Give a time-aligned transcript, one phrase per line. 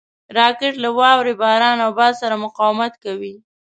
[0.37, 3.35] راکټ له واورې، باران او باد سره مقاومت کوي